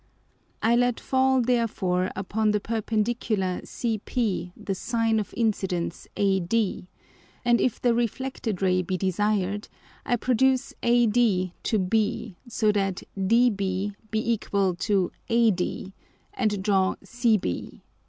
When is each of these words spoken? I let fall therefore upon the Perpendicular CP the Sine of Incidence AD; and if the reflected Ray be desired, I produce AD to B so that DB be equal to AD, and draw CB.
I 0.63 0.75
let 0.75 0.99
fall 0.99 1.43
therefore 1.43 2.09
upon 2.15 2.49
the 2.49 2.59
Perpendicular 2.59 3.61
CP 3.63 4.51
the 4.57 4.73
Sine 4.73 5.19
of 5.19 5.31
Incidence 5.37 6.07
AD; 6.17 6.51
and 7.45 7.61
if 7.61 7.79
the 7.79 7.93
reflected 7.93 8.63
Ray 8.63 8.81
be 8.81 8.97
desired, 8.97 9.67
I 10.03 10.15
produce 10.15 10.73
AD 10.81 11.13
to 11.65 11.79
B 11.87 12.35
so 12.47 12.71
that 12.71 13.03
DB 13.15 13.57
be 13.57 13.95
equal 14.33 14.73
to 14.77 15.11
AD, 15.29 15.61
and 16.33 16.63
draw 16.63 16.95
CB. 17.05 17.81